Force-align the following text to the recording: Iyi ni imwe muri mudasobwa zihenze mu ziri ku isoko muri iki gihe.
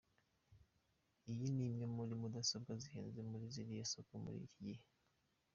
Iyi 1.31 1.47
ni 1.55 1.63
imwe 1.67 1.85
muri 1.95 2.13
mudasobwa 2.21 2.71
zihenze 2.81 3.19
mu 3.29 3.37
ziri 3.51 3.73
ku 3.77 3.81
isoko 3.83 4.11
muri 4.23 4.37
iki 4.47 4.59
gihe. 4.65 4.85